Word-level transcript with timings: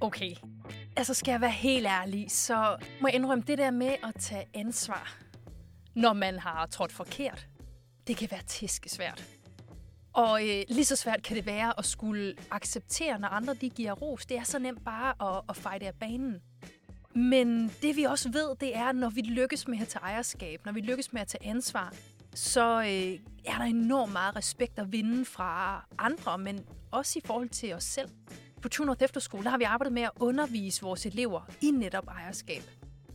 Okay, 0.00 0.34
altså 0.96 1.14
skal 1.14 1.32
jeg 1.32 1.40
være 1.40 1.50
helt 1.50 1.86
ærlig, 1.86 2.30
så 2.30 2.76
må 3.00 3.08
jeg 3.08 3.14
indrømme 3.14 3.44
det 3.46 3.58
der 3.58 3.70
med 3.70 3.94
at 4.04 4.14
tage 4.18 4.48
ansvar, 4.54 5.16
når 5.94 6.12
man 6.12 6.38
har 6.38 6.66
trådt 6.66 6.92
forkert, 6.92 7.46
det 8.06 8.16
kan 8.16 8.30
være 8.30 8.42
tæskesvært. 8.46 9.24
Og 10.12 10.48
øh, 10.48 10.64
lige 10.68 10.84
så 10.84 10.96
svært 10.96 11.22
kan 11.22 11.36
det 11.36 11.46
være 11.46 11.78
at 11.78 11.84
skulle 11.84 12.34
acceptere, 12.50 13.18
når 13.18 13.28
andre 13.28 13.54
de 13.54 13.70
giver 13.70 13.92
ros. 13.92 14.26
Det 14.26 14.36
er 14.36 14.42
så 14.42 14.58
nemt 14.58 14.84
bare 14.84 15.36
at, 15.36 15.42
at 15.48 15.56
fejde 15.56 15.86
af 15.86 15.94
banen. 15.94 16.40
Men 17.14 17.72
det 17.82 17.96
vi 17.96 18.04
også 18.04 18.30
ved, 18.30 18.56
det 18.60 18.76
er, 18.76 18.92
når 18.92 19.10
vi 19.10 19.20
lykkes 19.20 19.68
med 19.68 19.80
at 19.80 19.88
tage 19.88 20.02
ejerskab, 20.02 20.64
når 20.64 20.72
vi 20.72 20.80
lykkes 20.80 21.12
med 21.12 21.20
at 21.20 21.28
tage 21.28 21.46
ansvar, 21.46 21.94
så 22.34 22.80
øh, 22.80 23.20
er 23.44 23.58
der 23.58 23.64
enormt 23.64 24.12
meget 24.12 24.36
respekt 24.36 24.78
at 24.78 24.92
vinde 24.92 25.24
fra 25.24 25.84
andre, 25.98 26.38
men 26.38 26.64
også 26.90 27.18
i 27.18 27.22
forhold 27.26 27.48
til 27.48 27.74
os 27.74 27.84
selv. 27.84 28.08
På 28.62 28.68
True 28.68 28.96
Efterskole 29.00 29.44
der 29.44 29.50
har 29.50 29.58
vi 29.58 29.64
arbejdet 29.64 29.92
med 29.92 30.02
at 30.02 30.10
undervise 30.20 30.82
vores 30.82 31.06
elever 31.06 31.40
i 31.60 31.70
netop 31.70 32.08
ejerskab. 32.08 32.62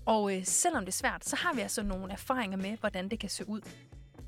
Og 0.05 0.35
øh, 0.35 0.45
selvom 0.45 0.85
det 0.85 0.91
er 0.91 0.97
svært, 0.97 1.25
så 1.25 1.35
har 1.35 1.53
vi 1.53 1.61
altså 1.61 1.83
nogle 1.83 2.11
erfaringer 2.11 2.57
med, 2.57 2.77
hvordan 2.79 3.09
det 3.09 3.19
kan 3.19 3.29
se 3.29 3.49
ud. 3.49 3.61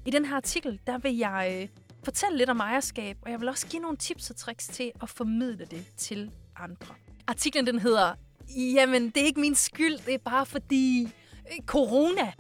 I 0.05 0.11
den 0.11 0.25
her 0.25 0.35
artikel, 0.35 0.80
der 0.88 0.98
vil 0.98 1.17
jeg 1.17 1.59
øh, 1.61 1.67
fortælle 2.03 2.38
lidt 2.38 2.49
om 2.49 2.59
ejerskab, 2.59 3.17
og 3.22 3.31
jeg 3.31 3.39
vil 3.39 3.49
også 3.49 3.67
give 3.67 3.81
nogle 3.81 3.98
tips 3.98 4.30
og 4.30 4.35
tricks 4.35 4.67
til 4.67 4.91
at 5.02 5.09
formidle 5.09 5.66
det 5.66 5.85
til 5.98 6.31
andre. 6.55 6.95
Artiklen 7.27 7.67
den 7.67 7.80
hedder, 7.80 8.13
jamen 8.58 9.09
det 9.09 9.17
er 9.17 9.25
ikke 9.25 9.39
min 9.39 9.55
skyld, 9.55 9.97
det 10.05 10.13
er 10.13 10.17
bare 10.17 10.45
fordi 10.45 11.03
øh, 11.52 11.66
corona. 11.66 12.34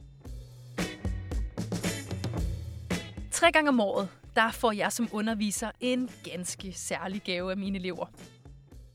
Tre 3.31 3.51
gange 3.51 3.69
om 3.69 3.79
året, 3.79 4.09
der 4.35 4.51
får 4.51 4.71
jeg 4.71 4.91
som 4.91 5.09
underviser 5.11 5.71
en 5.79 6.09
ganske 6.23 6.73
særlig 6.73 7.21
gave 7.21 7.51
af 7.51 7.57
mine 7.57 7.77
elever. 7.77 8.05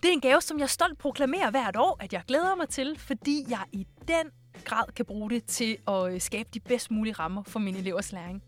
Det 0.03 0.09
er 0.09 0.13
en 0.13 0.21
gave, 0.21 0.41
som 0.41 0.59
jeg 0.59 0.71
stolt 0.71 0.99
proklamerer 0.99 1.51
hvert 1.51 1.77
år, 1.77 1.97
at 2.01 2.13
jeg 2.13 2.23
glæder 2.29 2.55
mig 2.55 2.69
til, 2.69 2.99
fordi 2.99 3.45
jeg 3.49 3.65
i 3.73 3.87
den 4.09 4.31
grad 4.65 4.93
kan 4.97 5.05
bruge 5.05 5.31
det 5.31 5.45
til 5.45 5.77
at 5.89 6.13
øh, 6.15 6.21
skabe 6.21 6.49
de 6.55 6.61
bedst 6.61 6.91
mulige 6.91 7.13
rammer 7.13 7.43
for 7.43 7.59
mine 7.59 7.79
elevers 7.79 8.13
læring. 8.13 8.43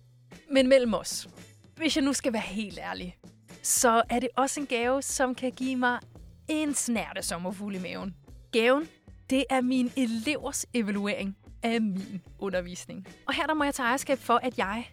Men 0.50 0.68
mellem 0.68 0.94
os, 0.94 1.28
hvis 1.76 1.96
jeg 1.96 2.04
nu 2.04 2.12
skal 2.12 2.32
være 2.32 2.42
helt 2.42 2.78
ærlig, 2.78 3.16
så 3.62 4.02
er 4.10 4.20
det 4.20 4.28
også 4.36 4.60
en 4.60 4.66
gave, 4.66 5.02
som 5.02 5.34
kan 5.34 5.52
give 5.52 5.76
mig 5.76 5.98
en 6.48 6.74
snærte 6.74 7.22
sommerfugl 7.22 7.74
i 7.74 7.78
maven. 7.78 8.14
Gaven, 8.52 8.88
det 9.30 9.44
er 9.50 9.60
min 9.60 9.92
elevers 9.96 10.66
evaluering 10.74 11.36
af 11.62 11.80
min 11.80 12.22
undervisning. 12.38 13.06
Og 13.26 13.34
her 13.34 13.46
der 13.46 13.54
må 13.54 13.64
jeg 13.64 13.74
tage 13.74 13.86
ejerskab 13.86 14.18
for, 14.18 14.40
at 14.42 14.58
jeg, 14.58 14.90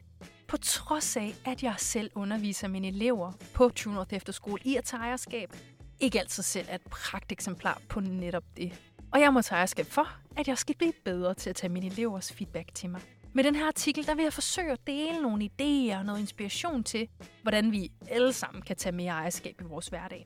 på 0.48 0.58
trods 0.58 1.18
af, 1.18 1.36
at 1.46 1.64
jeg 1.64 1.74
selv 1.78 2.12
underviser 2.16 2.68
mine 2.68 2.88
elever 2.88 3.32
på 3.54 3.70
True 3.70 3.94
North 3.94 4.14
Efterskole 4.14 4.62
i 4.66 4.76
at 4.76 4.84
tage 4.84 5.02
ejerskab, 5.02 5.54
ikke 6.02 6.20
altid 6.20 6.44
selv 6.44 6.68
er 6.70 6.76
et 6.76 6.82
pragteksemplar 6.82 7.82
på 7.90 8.00
netop 8.00 8.44
det. 8.58 8.82
Og 9.14 9.20
jeg 9.22 9.34
må 9.34 9.42
tage 9.42 9.58
ejerskab 9.58 9.86
for, 9.86 10.08
at 10.38 10.48
jeg 10.48 10.58
skal 10.58 10.76
blive 10.76 10.94
bedre 11.06 11.34
til 11.34 11.50
at 11.50 11.56
tage 11.56 11.74
mine 11.74 11.86
elevers 11.86 12.34
feedback 12.34 12.74
til 12.74 12.90
mig. 12.90 13.02
Med 13.34 13.44
den 13.44 13.56
her 13.56 13.68
artikel, 13.68 14.08
der 14.08 14.16
vil 14.16 14.24
jeg 14.24 14.34
forsøge 14.34 14.72
at 14.72 14.88
dele 14.88 15.22
nogle 15.22 15.44
idéer 15.46 15.98
og 15.98 16.06
noget 16.06 16.20
inspiration 16.20 16.84
til, 16.84 17.08
hvordan 17.42 17.72
vi 17.72 17.92
alle 18.10 18.34
sammen 18.34 18.62
kan 18.62 18.76
tage 18.76 18.96
mere 18.96 19.12
ejerskab 19.12 19.62
i 19.62 19.64
vores 19.64 19.88
hverdag. 19.88 20.26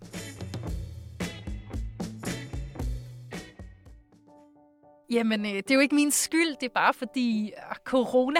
Jamen, 5.11 5.45
øh, 5.45 5.51
det 5.51 5.71
er 5.71 5.75
jo 5.75 5.81
ikke 5.81 5.95
min 5.95 6.11
skyld, 6.11 6.55
det 6.61 6.63
er 6.63 6.73
bare 6.73 6.93
fordi 6.93 7.47
øh, 7.47 7.75
corona. 7.83 8.39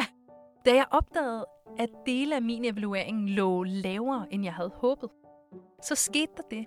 Da 0.65 0.73
jeg 0.75 0.85
opdagede, 0.91 1.45
at 1.79 1.89
dele 2.05 2.35
af 2.35 2.41
min 2.41 2.65
evaluering 2.65 3.29
lå 3.29 3.63
lavere, 3.63 4.27
end 4.31 4.43
jeg 4.43 4.53
havde 4.53 4.71
håbet, 4.75 5.09
så 5.83 5.95
skete 5.95 6.31
der 6.37 6.43
det, 6.51 6.65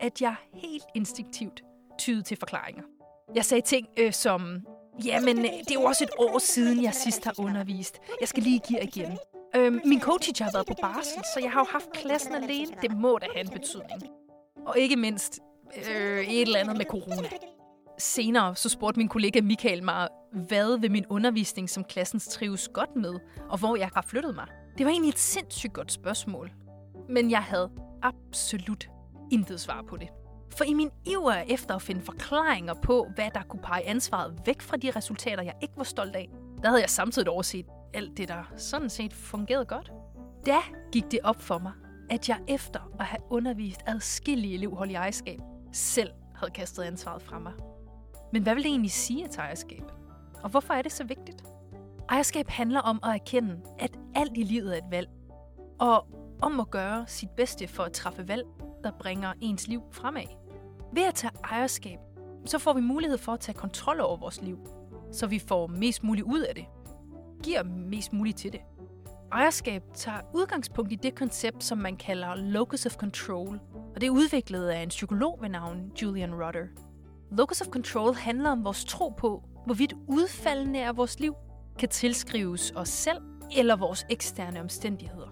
at 0.00 0.20
jeg 0.20 0.34
helt 0.54 0.84
instinktivt 0.94 1.62
tyede 1.98 2.22
til 2.22 2.36
forklaringer. 2.36 2.82
Jeg 3.34 3.44
sagde 3.44 3.62
ting 3.62 3.88
øh, 3.96 4.12
som, 4.12 4.66
jamen, 5.04 5.38
øh, 5.38 5.44
det 5.44 5.70
er 5.70 5.74
jo 5.74 5.82
også 5.82 6.04
et 6.04 6.10
år 6.18 6.38
siden, 6.38 6.82
jeg 6.82 6.94
sidst 6.94 7.24
har 7.24 7.34
undervist. 7.38 7.98
Jeg 8.20 8.28
skal 8.28 8.42
lige 8.42 8.60
give 8.68 8.82
igen. 8.82 9.18
Øh, 9.56 9.72
min 9.84 10.00
co-teacher 10.00 10.44
har 10.44 10.52
været 10.52 10.66
på 10.66 10.74
barsel, 10.80 11.22
så 11.34 11.40
jeg 11.42 11.50
har 11.52 11.60
jo 11.60 11.66
haft 11.70 11.92
klassen 11.92 12.34
alene. 12.34 12.76
Det 12.82 12.96
må 12.96 13.18
da 13.18 13.26
have 13.34 13.44
en 13.44 13.52
betydning. 13.52 14.02
Og 14.66 14.78
ikke 14.78 14.96
mindst 14.96 15.40
øh, 15.90 16.28
et 16.28 16.42
eller 16.42 16.58
andet 16.58 16.76
med 16.76 16.84
corona. 16.84 17.28
Senere 17.98 18.56
så 18.56 18.68
spurgte 18.68 18.98
min 18.98 19.08
kollega 19.08 19.40
Michael 19.40 19.84
mig, 19.84 20.08
hvad 20.32 20.78
ved 20.80 20.88
min 20.88 21.06
undervisning, 21.06 21.70
som 21.70 21.84
klassen 21.84 22.20
trives 22.20 22.68
godt 22.68 22.96
med, 22.96 23.14
og 23.48 23.58
hvor 23.58 23.76
jeg 23.76 23.90
har 23.94 24.02
flyttet 24.02 24.34
mig. 24.34 24.46
Det 24.78 24.86
var 24.86 24.92
egentlig 24.92 25.08
et 25.08 25.18
sindssygt 25.18 25.72
godt 25.72 25.92
spørgsmål. 25.92 26.50
Men 27.08 27.30
jeg 27.30 27.42
havde 27.42 27.70
absolut 28.02 28.88
intet 29.30 29.60
svar 29.60 29.82
på 29.88 29.96
det. 29.96 30.08
For 30.56 30.64
i 30.64 30.74
min 30.74 30.90
iver 31.06 31.32
efter 31.32 31.74
at 31.74 31.82
finde 31.82 32.00
forklaringer 32.00 32.74
på, 32.74 33.06
hvad 33.14 33.30
der 33.34 33.42
kunne 33.42 33.62
pege 33.62 33.86
ansvaret 33.86 34.40
væk 34.46 34.62
fra 34.62 34.76
de 34.76 34.90
resultater, 34.90 35.42
jeg 35.42 35.54
ikke 35.62 35.74
var 35.76 35.84
stolt 35.84 36.16
af, 36.16 36.28
der 36.62 36.68
havde 36.68 36.80
jeg 36.80 36.90
samtidig 36.90 37.28
overset 37.28 37.66
alt 37.94 38.16
det, 38.16 38.28
der 38.28 38.52
sådan 38.56 38.90
set 38.90 39.12
fungerede 39.12 39.64
godt. 39.64 39.92
Da 40.46 40.56
gik 40.92 41.10
det 41.10 41.20
op 41.24 41.42
for 41.42 41.58
mig, 41.58 41.72
at 42.10 42.28
jeg 42.28 42.38
efter 42.48 42.90
at 42.98 43.06
have 43.06 43.22
undervist 43.30 43.80
adskillige 43.86 44.54
elevhold 44.54 44.90
i 44.90 44.94
ejerskab, 44.94 45.40
selv 45.72 46.10
havde 46.34 46.52
kastet 46.52 46.82
ansvaret 46.82 47.22
fra 47.22 47.38
mig. 47.38 47.52
Men 48.32 48.42
hvad 48.42 48.54
vil 48.54 48.64
det 48.64 48.70
egentlig 48.70 48.90
sige 48.90 49.24
at 49.24 49.38
ejerskab? 49.38 49.82
Og 50.42 50.50
hvorfor 50.50 50.74
er 50.74 50.82
det 50.82 50.92
så 50.92 51.04
vigtigt? 51.04 51.44
Ejerskab 52.08 52.48
handler 52.48 52.80
om 52.80 53.00
at 53.02 53.14
erkende, 53.14 53.60
at 53.78 53.98
alt 54.14 54.32
i 54.36 54.42
livet 54.42 54.72
er 54.74 54.78
et 54.78 54.90
valg. 54.90 55.08
Og 55.78 56.06
om 56.42 56.60
at 56.60 56.70
gøre 56.70 57.04
sit 57.06 57.30
bedste 57.30 57.68
for 57.68 57.82
at 57.82 57.92
træffe 57.92 58.28
valg, 58.28 58.44
der 58.86 58.92
bringer 58.92 59.32
ens 59.40 59.68
liv 59.68 59.82
fremad. 59.92 60.26
Ved 60.92 61.02
at 61.02 61.14
tage 61.14 61.32
ejerskab, 61.44 61.98
så 62.44 62.58
får 62.58 62.72
vi 62.72 62.80
mulighed 62.80 63.18
for 63.18 63.32
at 63.32 63.40
tage 63.40 63.58
kontrol 63.58 64.00
over 64.00 64.16
vores 64.16 64.42
liv, 64.42 64.58
så 65.12 65.26
vi 65.26 65.38
får 65.38 65.66
mest 65.66 66.04
muligt 66.04 66.26
ud 66.26 66.40
af 66.40 66.54
det. 66.54 66.64
Giver 67.42 67.62
mest 67.62 68.12
muligt 68.12 68.38
til 68.38 68.52
det. 68.52 68.60
Ejerskab 69.32 69.82
tager 69.94 70.18
udgangspunkt 70.34 70.92
i 70.92 70.94
det 70.94 71.14
koncept, 71.14 71.64
som 71.64 71.78
man 71.78 71.96
kalder 71.96 72.34
locus 72.34 72.86
of 72.86 72.94
control, 72.94 73.60
og 73.94 74.00
det 74.00 74.06
er 74.06 74.10
udviklet 74.10 74.68
af 74.68 74.82
en 74.82 74.88
psykolog 74.88 75.38
ved 75.40 75.48
navn 75.48 75.92
Julian 76.02 76.34
Rutter. 76.34 76.66
Locus 77.30 77.60
of 77.60 77.66
control 77.66 78.14
handler 78.14 78.50
om 78.50 78.64
vores 78.64 78.84
tro 78.84 79.08
på, 79.08 79.42
hvorvidt 79.64 79.94
udfaldene 80.08 80.84
af 80.84 80.96
vores 80.96 81.20
liv 81.20 81.34
kan 81.78 81.88
tilskrives 81.88 82.72
os 82.76 82.88
selv 82.88 83.18
eller 83.56 83.76
vores 83.76 84.06
eksterne 84.10 84.60
omstændigheder. 84.60 85.28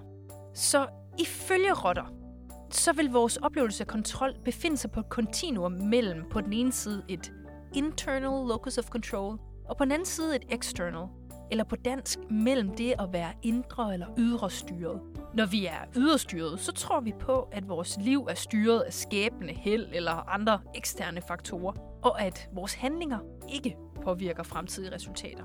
Så 0.55 0.87
ifølge 1.19 1.73
Rutter, 1.73 2.24
så 2.71 2.93
vil 2.93 3.11
vores 3.11 3.37
oplevelse 3.37 3.83
af 3.83 3.87
kontrol 3.87 4.35
befinde 4.45 4.77
sig 4.77 4.91
på 4.91 5.01
et 5.01 5.09
kontinuum 5.09 5.73
mellem 5.73 6.25
på 6.31 6.41
den 6.41 6.53
ene 6.53 6.73
side 6.73 7.03
et 7.09 7.33
internal 7.75 8.49
locus 8.49 8.79
of 8.79 8.85
control, 8.85 9.39
og 9.69 9.77
på 9.77 9.85
den 9.85 9.93
anden 9.93 10.07
side 10.07 10.37
et 10.37 10.45
external, 10.51 11.07
eller 11.51 11.65
på 11.65 11.77
dansk 11.77 12.19
mellem 12.31 12.77
det 12.77 12.95
at 12.99 13.13
være 13.13 13.33
indre 13.43 13.93
eller 13.93 14.07
ydre 14.19 14.51
styret. 14.51 15.01
Når 15.35 15.47
vi 15.47 15.67
er 15.67 15.79
yderstyret, 15.97 16.61
så 16.61 16.73
tror 16.73 17.01
vi 17.01 17.13
på, 17.21 17.49
at 17.53 17.69
vores 17.69 17.99
liv 18.01 18.27
er 18.31 18.35
styret 18.35 18.81
af 18.81 18.93
skæbne, 18.93 19.53
held 19.53 19.87
eller 19.93 20.13
andre 20.13 20.61
eksterne 20.75 21.21
faktorer, 21.29 21.73
og 22.03 22.23
at 22.23 22.49
vores 22.53 22.75
handlinger 22.75 23.19
ikke 23.53 23.77
påvirker 24.03 24.43
fremtidige 24.43 24.95
resultater. 24.95 25.45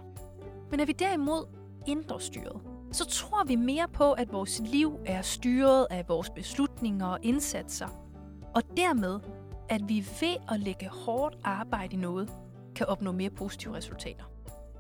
Men 0.72 0.80
er 0.80 0.86
vi 0.86 0.92
derimod 0.92 1.46
indre 1.88 2.22
styret, 2.22 2.62
så 2.92 3.06
tror 3.06 3.44
vi 3.44 3.56
mere 3.56 3.88
på, 3.94 4.12
at 4.12 4.34
vores 4.34 4.62
liv 4.66 5.00
er 5.06 5.22
styret 5.22 5.88
af 5.90 6.06
vores 6.08 6.30
beslutninger 6.30 7.08
og 7.08 7.20
indsatser, 7.22 7.88
og 8.56 8.62
dermed, 8.78 9.20
at 9.70 9.82
vi 9.88 10.06
ved 10.22 10.36
at 10.52 10.60
lægge 10.60 10.90
hårdt 10.90 11.38
arbejde 11.44 11.96
i 11.96 12.00
noget, 12.00 12.30
kan 12.76 12.88
opnå 12.88 13.12
mere 13.12 13.30
positive 13.30 13.76
resultater. 13.76 14.24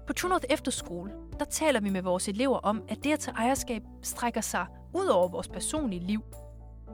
På 0.08 0.14
True 0.14 0.30
North 0.30 0.46
Efterskole, 0.50 1.12
der 1.40 1.46
taler 1.46 1.82
vi 1.82 1.90
med 1.90 2.02
vores 2.02 2.28
elever 2.28 2.58
om, 2.58 2.84
at 2.88 3.04
det 3.04 3.12
at 3.14 3.20
tage 3.20 3.38
ejerskab 3.38 3.84
strækker 4.02 4.42
sig 4.42 4.66
ud 4.94 5.08
over 5.08 5.28
vores 5.28 5.48
personlige 5.48 6.06
liv, 6.06 6.22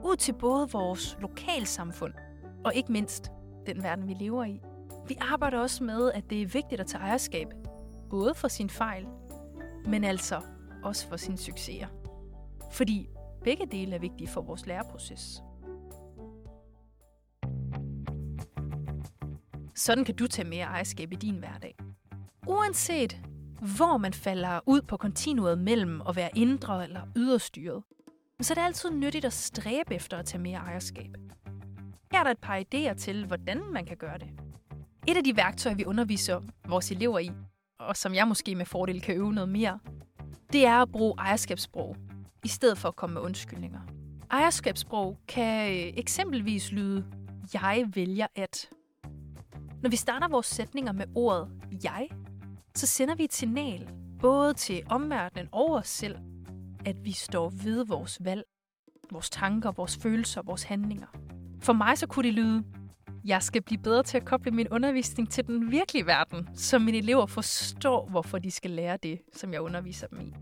ud 0.04 0.16
til 0.16 0.32
både 0.32 0.70
vores 0.70 1.16
lokalsamfund 1.20 2.12
og 2.64 2.74
ikke 2.74 2.92
mindst 2.92 3.30
den 3.66 3.82
verden, 3.82 4.08
vi 4.08 4.14
lever 4.14 4.44
i. 4.44 4.60
Vi 5.08 5.16
arbejder 5.20 5.58
også 5.58 5.84
med, 5.84 6.12
at 6.12 6.30
det 6.30 6.42
er 6.42 6.46
vigtigt 6.46 6.80
at 6.80 6.86
tage 6.86 7.02
ejerskab, 7.02 7.48
både 8.10 8.34
for 8.34 8.48
sin 8.48 8.70
fejl, 8.70 9.06
men 9.86 10.04
altså 10.04 10.40
også 10.86 11.08
for 11.08 11.16
sine 11.16 11.38
succeser. 11.38 11.86
Fordi 12.70 13.08
begge 13.44 13.66
dele 13.66 13.94
er 13.94 13.98
vigtige 13.98 14.28
for 14.28 14.40
vores 14.40 14.66
læreproces. 14.66 15.42
Sådan 19.74 20.04
kan 20.04 20.16
du 20.16 20.26
tage 20.26 20.48
mere 20.48 20.64
ejerskab 20.64 21.12
i 21.12 21.16
din 21.16 21.36
hverdag. 21.36 21.76
Uanset 22.46 23.20
hvor 23.60 23.96
man 23.96 24.12
falder 24.12 24.60
ud 24.66 24.82
på 24.82 24.96
kontinuet 24.96 25.58
mellem 25.58 26.02
at 26.08 26.16
være 26.16 26.30
indre 26.34 26.84
eller 26.84 27.00
yderstyret, 27.16 27.82
så 28.40 28.52
er 28.52 28.54
det 28.54 28.62
altid 28.62 28.90
nyttigt 28.90 29.24
at 29.24 29.32
stræbe 29.32 29.94
efter 29.94 30.16
at 30.16 30.24
tage 30.24 30.42
mere 30.42 30.58
ejerskab. 30.58 31.10
Her 32.12 32.20
er 32.20 32.24
der 32.24 32.30
et 32.30 32.38
par 32.38 32.60
idéer 32.60 32.94
til, 32.94 33.26
hvordan 33.26 33.62
man 33.72 33.86
kan 33.86 33.96
gøre 33.96 34.18
det. 34.18 34.28
Et 35.08 35.16
af 35.16 35.24
de 35.24 35.36
værktøjer, 35.36 35.76
vi 35.76 35.84
underviser 35.84 36.40
vores 36.68 36.90
elever 36.90 37.18
i, 37.18 37.30
og 37.78 37.96
som 37.96 38.14
jeg 38.14 38.28
måske 38.28 38.54
med 38.54 38.66
fordel 38.66 39.00
kan 39.00 39.16
øve 39.16 39.32
noget 39.32 39.48
mere, 39.48 39.78
det 40.52 40.66
er 40.66 40.82
at 40.82 40.92
bruge 40.92 41.14
ejerskabssprog, 41.18 41.96
i 42.44 42.48
stedet 42.48 42.78
for 42.78 42.88
at 42.88 42.96
komme 42.96 43.14
med 43.14 43.22
undskyldninger. 43.22 43.80
Ejerskabssprog 44.30 45.18
kan 45.28 45.70
øh, 45.70 45.92
eksempelvis 45.96 46.72
lyde, 46.72 47.04
jeg 47.54 47.86
vælger 47.94 48.26
at. 48.34 48.70
Når 49.82 49.90
vi 49.90 49.96
starter 49.96 50.28
vores 50.28 50.46
sætninger 50.46 50.92
med 50.92 51.06
ordet 51.14 51.48
jeg, 51.84 52.08
så 52.74 52.86
sender 52.86 53.14
vi 53.14 53.24
et 53.24 53.34
signal 53.34 53.88
både 54.20 54.54
til 54.54 54.82
omverdenen 54.90 55.48
og 55.52 55.74
os 55.74 55.88
selv, 55.88 56.16
at 56.84 57.04
vi 57.04 57.12
står 57.12 57.48
ved 57.64 57.86
vores 57.86 58.24
valg, 58.24 58.42
vores 59.12 59.30
tanker, 59.30 59.72
vores 59.72 59.96
følelser, 59.96 60.42
vores 60.42 60.62
handlinger. 60.62 61.06
For 61.60 61.72
mig 61.72 61.98
så 61.98 62.06
kunne 62.06 62.26
det 62.26 62.34
lyde, 62.34 62.64
jeg 63.26 63.42
skal 63.42 63.62
blive 63.62 63.78
bedre 63.78 64.02
til 64.02 64.16
at 64.16 64.24
koble 64.24 64.50
min 64.50 64.68
undervisning 64.68 65.30
til 65.30 65.46
den 65.46 65.70
virkelige 65.70 66.06
verden, 66.06 66.48
så 66.54 66.78
mine 66.78 66.98
elever 66.98 67.26
forstår, 67.26 68.08
hvorfor 68.10 68.38
de 68.38 68.50
skal 68.50 68.70
lære 68.70 68.98
det, 69.02 69.20
som 69.32 69.52
jeg 69.52 69.60
underviser 69.60 70.06
dem 70.06 70.20
i. 70.20 70.34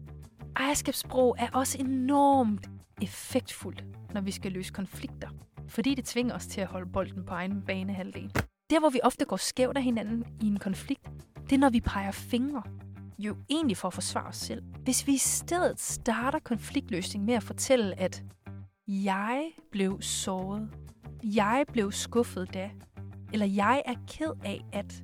Ejerskabssprog 0.57 1.37
er 1.39 1.49
også 1.53 1.79
enormt 1.79 2.71
effektfuldt, 3.03 3.85
når 4.15 4.21
vi 4.21 4.31
skal 4.31 4.53
løse 4.53 4.73
konflikter, 4.73 5.29
fordi 5.69 5.95
det 5.95 6.05
tvinger 6.05 6.35
os 6.35 6.47
til 6.47 6.61
at 6.61 6.67
holde 6.67 6.93
bolden 6.93 7.25
på 7.25 7.35
egen 7.35 7.63
banehalvdel. 7.67 8.33
Der, 8.71 8.81
hvor 8.81 8.91
vi 8.91 9.01
ofte 9.03 9.25
går 9.25 9.37
skævt 9.37 9.77
af 9.77 9.83
hinanden 9.83 10.25
i 10.43 10.47
en 10.47 10.59
konflikt, 10.59 11.11
det 11.45 11.53
er, 11.53 11.59
når 11.59 11.71
vi 11.71 11.81
peger 11.81 12.11
fingre. 12.11 12.63
Jo 13.19 13.37
egentlig 13.51 13.77
for 13.77 13.89
at 13.89 13.95
forsvare 13.95 14.27
os 14.27 14.37
selv. 14.37 14.63
Hvis 14.85 15.07
vi 15.07 15.13
i 15.13 15.19
stedet 15.19 15.81
starter 15.81 16.39
konfliktløsning 16.39 17.25
med 17.25 17.35
at 17.35 17.43
fortælle, 17.43 18.01
at 18.01 18.23
jeg 18.89 19.51
blev 19.73 20.03
såret, 20.03 20.71
jeg 21.25 21.65
blev 21.73 21.93
skuffet 21.93 22.55
da, 22.55 22.71
eller 23.33 23.47
jeg 23.47 23.83
er 23.85 23.95
ked 24.09 24.33
af, 24.45 24.61
at 24.73 25.03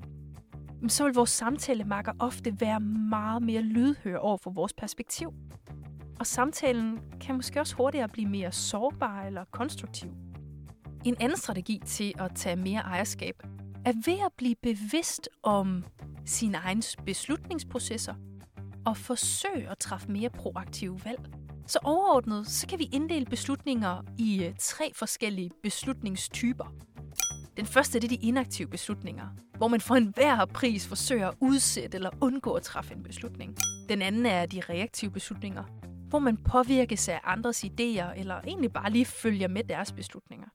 så 0.88 1.04
vil 1.04 1.14
vores 1.14 1.30
samtalemakker 1.30 2.12
ofte 2.18 2.60
være 2.60 2.80
meget 2.80 3.42
mere 3.42 3.62
lydhør 3.62 4.16
over 4.16 4.36
for 4.36 4.50
vores 4.50 4.72
perspektiv. 4.72 5.32
Og 6.20 6.26
samtalen 6.26 6.98
kan 7.20 7.34
måske 7.34 7.60
også 7.60 7.76
hurtigere 7.76 8.08
blive 8.08 8.28
mere 8.28 8.52
sårbar 8.52 9.22
eller 9.22 9.44
konstruktiv. 9.50 10.10
En 11.04 11.16
anden 11.20 11.38
strategi 11.38 11.80
til 11.86 12.12
at 12.18 12.32
tage 12.34 12.56
mere 12.56 12.80
ejerskab 12.80 13.34
er 13.84 13.92
ved 14.06 14.18
at 14.26 14.32
blive 14.36 14.54
bevidst 14.62 15.28
om 15.42 15.84
sine 16.24 16.58
egne 16.58 16.82
beslutningsprocesser 17.06 18.14
og 18.86 18.96
forsøge 18.96 19.70
at 19.70 19.78
træffe 19.78 20.12
mere 20.12 20.30
proaktive 20.30 21.00
valg. 21.04 21.20
Så 21.66 21.78
overordnet 21.82 22.46
så 22.46 22.66
kan 22.66 22.78
vi 22.78 22.88
inddele 22.92 23.26
beslutninger 23.26 24.02
i 24.18 24.44
øh, 24.44 24.54
tre 24.58 24.92
forskellige 24.94 25.50
beslutningstyper. 25.62 26.74
Den 27.56 27.66
første 27.66 28.00
det 28.00 28.04
er 28.04 28.08
de 28.08 28.26
inaktive 28.26 28.68
beslutninger, 28.68 29.28
hvor 29.56 29.68
man 29.68 29.80
for 29.80 29.94
enhver 29.94 30.44
pris 30.44 30.86
forsøger 30.86 31.28
at 31.28 31.34
udsætte 31.40 31.96
eller 31.96 32.10
undgå 32.20 32.52
at 32.52 32.62
træffe 32.62 32.94
en 32.94 33.02
beslutning. 33.02 33.56
Den 33.88 34.02
anden 34.02 34.26
er 34.26 34.46
de 34.46 34.60
reaktive 34.68 35.10
beslutninger, 35.10 35.64
hvor 36.08 36.18
man 36.18 36.36
påvirkes 36.36 37.08
af 37.08 37.20
andres 37.24 37.64
idéer 37.64 38.18
eller 38.18 38.40
egentlig 38.40 38.72
bare 38.72 38.90
lige 38.90 39.04
følger 39.04 39.48
med 39.48 39.64
deres 39.64 39.92
beslutninger. 39.92 40.46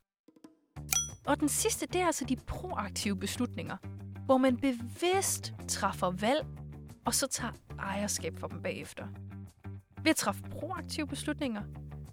Og 1.25 1.39
den 1.39 1.49
sidste, 1.49 1.85
det 1.85 2.01
er 2.01 2.05
altså 2.05 2.25
de 2.25 2.35
proaktive 2.35 3.17
beslutninger, 3.17 3.77
hvor 4.25 4.37
man 4.37 4.57
bevidst 4.57 5.53
træffer 5.67 6.11
valg, 6.11 6.45
og 7.05 7.13
så 7.13 7.27
tager 7.27 7.53
ejerskab 7.79 8.39
for 8.39 8.47
dem 8.47 8.61
bagefter. 8.61 9.07
Ved 10.05 10.09
at 10.09 10.15
træffe 10.15 10.41
proaktive 10.51 11.07
beslutninger, 11.07 11.63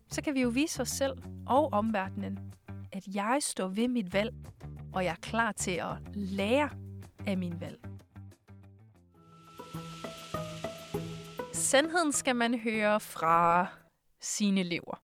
så 0.09 0.23
kan 0.23 0.35
vi 0.35 0.43
jo 0.43 0.49
vise 0.49 0.83
os 0.83 0.89
selv 0.89 1.13
og 1.47 1.73
omverdenen, 1.73 2.39
at 2.93 3.05
jeg 3.15 3.39
står 3.41 3.69
ved 3.69 3.89
mit 3.89 4.13
valg, 4.13 4.35
og 4.93 5.05
jeg 5.05 5.11
er 5.11 5.21
klar 5.23 5.53
til 5.53 5.71
at 5.71 5.97
lære 6.15 6.71
af 7.27 7.39
min 7.39 7.61
valg. 7.61 7.81
Sandheden 11.53 12.13
skal 12.13 12.37
man 12.37 12.59
høre 12.59 13.01
fra 13.01 13.67
sine 14.21 14.61
elever. 14.61 15.03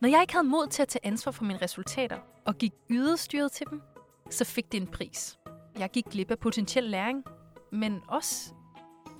Når 0.00 0.08
jeg 0.08 0.20
ikke 0.20 0.32
havde 0.32 0.48
mod 0.48 0.66
til 0.66 0.82
at 0.82 0.88
tage 0.88 1.06
ansvar 1.06 1.32
for 1.32 1.44
mine 1.44 1.58
resultater 1.62 2.18
og 2.46 2.54
gik 2.58 2.72
yderstyret 2.90 3.52
til 3.52 3.66
dem, 3.70 3.82
så 4.30 4.44
fik 4.44 4.72
det 4.72 4.80
en 4.80 4.86
pris. 4.86 5.38
Jeg 5.78 5.90
gik 5.90 6.04
glip 6.04 6.30
af 6.30 6.38
potentiel 6.38 6.84
læring, 6.84 7.24
men 7.72 8.00
også 8.08 8.54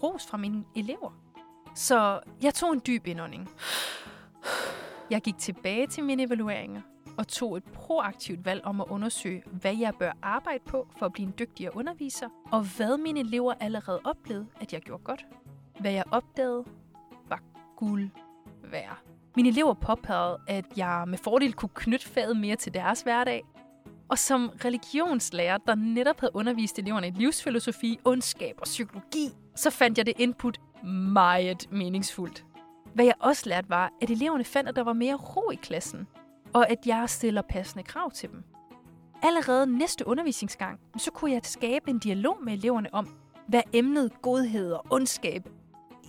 ros 0.02 0.26
fra 0.26 0.36
mine 0.36 0.64
elever. 0.76 1.24
Så 1.75 2.21
jeg 2.43 2.55
tog 2.55 2.73
en 2.73 2.82
dyb 2.87 3.06
indånding. 3.06 3.50
Jeg 5.11 5.21
gik 5.21 5.38
tilbage 5.38 5.87
til 5.87 6.05
mine 6.05 6.23
evalueringer 6.23 6.81
og 7.19 7.29
tog 7.29 7.56
et 7.56 7.65
proaktivt 7.65 8.44
valg 8.44 8.65
om 8.65 8.81
at 8.81 8.87
undersøge, 8.91 9.43
hvad 9.47 9.76
jeg 9.76 9.94
bør 9.99 10.12
arbejde 10.23 10.65
på 10.67 10.88
for 10.99 11.06
at 11.06 11.12
blive 11.12 11.26
en 11.26 11.35
dygtigere 11.38 11.76
underviser, 11.76 12.29
og 12.53 12.76
hvad 12.76 12.99
mine 12.99 13.21
elever 13.21 13.55
allerede 13.61 14.00
oplevede, 14.05 14.47
at 14.61 14.73
jeg 14.73 14.81
gjorde 14.81 15.03
godt. 15.05 15.26
Hvad 15.81 15.93
jeg 15.93 16.05
opdagede, 16.11 16.65
var 17.29 17.41
guld 17.76 18.11
værd. 18.71 18.99
Mine 19.37 19.49
elever 19.49 19.75
påpegede, 19.75 20.38
at 20.47 20.65
jeg 20.76 21.05
med 21.09 21.19
fordel 21.19 21.53
kunne 21.53 21.71
knytte 21.75 22.06
faget 22.09 22.37
mere 22.37 22.56
til 22.56 22.75
deres 22.75 23.00
hverdag, 23.03 23.44
og 24.09 24.19
som 24.19 24.50
religionslærer, 24.65 25.59
der 25.59 25.75
netop 25.75 26.21
havde 26.21 26.37
undervist 26.37 26.79
eleverne 26.79 27.09
i 27.09 27.11
livsfilosofi, 27.11 27.99
ondskab 28.05 28.55
og 28.59 28.65
psykologi, 28.65 29.29
så 29.56 29.71
fandt 29.71 29.99
jeg 29.99 30.06
det 30.06 30.15
input 30.19 30.61
meget 30.88 31.72
meningsfuldt. 31.72 32.44
Hvad 32.94 33.04
jeg 33.04 33.14
også 33.20 33.48
lærte 33.48 33.70
var, 33.70 33.92
at 34.02 34.10
eleverne 34.10 34.44
fandt, 34.44 34.69
at 34.69 34.76
der 34.76 34.82
var 34.82 34.92
mere 34.92 35.14
ro 35.14 35.50
i 35.50 35.54
klassen, 35.54 36.06
og 36.52 36.70
at 36.70 36.78
jeg 36.86 37.10
stiller 37.10 37.42
passende 37.42 37.84
krav 37.84 38.10
til 38.10 38.31
dem. 38.31 38.44
Allerede 39.22 39.66
næste 39.78 40.06
undervisningsgang, 40.06 40.81
så 40.96 41.10
kunne 41.10 41.32
jeg 41.32 41.40
skabe 41.44 41.90
en 41.90 41.98
dialog 41.98 42.36
med 42.42 42.52
eleverne 42.52 42.94
om, 42.94 43.08
hvad 43.48 43.62
emnet 43.72 44.22
godhed 44.22 44.72
og 44.72 44.86
ondskab 44.90 45.48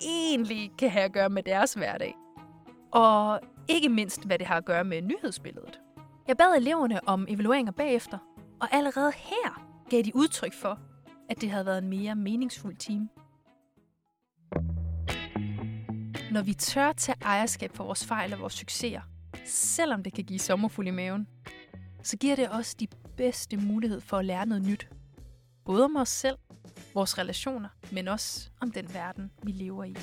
egentlig 0.02 0.72
kan 0.78 0.90
have 0.90 1.04
at 1.04 1.12
gøre 1.12 1.28
med 1.28 1.42
deres 1.42 1.74
hverdag. 1.74 2.14
Og 2.92 3.40
ikke 3.68 3.88
mindst, 3.88 4.24
hvad 4.24 4.38
det 4.38 4.46
har 4.46 4.56
at 4.56 4.64
gøre 4.64 4.84
med 4.84 5.02
nyhedsbilledet. 5.02 5.80
Jeg 6.28 6.36
bad 6.36 6.56
eleverne 6.56 7.08
om 7.08 7.26
evalueringer 7.28 7.72
bagefter, 7.72 8.18
og 8.60 8.68
allerede 8.72 9.12
her 9.16 9.62
gav 9.90 10.02
de 10.02 10.16
udtryk 10.16 10.52
for, 10.52 10.78
at 11.28 11.40
det 11.40 11.50
havde 11.50 11.66
været 11.66 11.78
en 11.78 11.88
mere 11.88 12.14
meningsfuld 12.14 12.76
time. 12.76 13.08
Når 16.30 16.42
vi 16.42 16.54
tør 16.54 16.92
tage 16.92 17.16
ejerskab 17.22 17.76
for 17.76 17.84
vores 17.84 18.06
fejl 18.06 18.32
og 18.32 18.40
vores 18.40 18.52
succeser, 18.54 19.00
selvom 19.44 20.02
det 20.02 20.12
kan 20.12 20.24
give 20.24 20.38
sommerfuld 20.38 20.86
i 20.86 20.90
maven, 20.90 21.28
så 22.02 22.16
giver 22.16 22.36
det 22.36 22.48
os 22.50 22.74
de 22.74 22.86
bedste 23.16 23.56
mulighed 23.56 24.00
for 24.00 24.18
at 24.18 24.24
lære 24.24 24.46
noget 24.46 24.62
nyt. 24.62 24.88
Både 25.64 25.84
om 25.84 25.96
os 25.96 26.08
selv, 26.08 26.36
vores 26.94 27.18
relationer, 27.18 27.68
men 27.92 28.08
også 28.08 28.50
om 28.60 28.70
den 28.70 28.94
verden, 28.94 29.30
vi 29.42 29.52
lever 29.52 29.84
i. 29.84 29.96